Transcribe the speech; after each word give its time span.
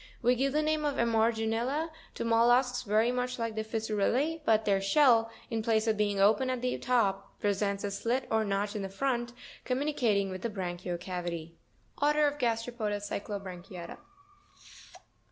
We 0.23 0.33
give 0.33 0.51
the 0.53 0.63
name 0.63 0.83
of 0.83 0.95
Emarginula 0.97 1.91
to 2.15 2.25
mollusks 2.25 2.81
very 2.81 3.11
much 3.11 3.37
like 3.37 3.53
the 3.53 3.63
Fissurelle, 3.63 4.41
but 4.45 4.65
their 4.65 4.81
shell, 4.81 5.29
in 5.51 5.61
place 5.61 5.85
of 5.85 5.95
being 5.95 6.19
open 6.19 6.49
at 6.49 6.63
the 6.63 6.75
top, 6.79 7.39
presents 7.39 7.83
a 7.83 7.91
slit 7.91 8.27
or 8.31 8.43
notch 8.43 8.75
in 8.75 8.89
front, 8.89 9.31
communicating 9.63 10.31
with 10.31 10.41
the 10.41 10.49
branchial 10.49 10.97
cavity. 10.99 11.55
ORDER 12.01 12.25
OF 12.25 12.39
GASTEROPODA 12.39 12.99
CYCLOBRANCHIATA. 12.99 13.99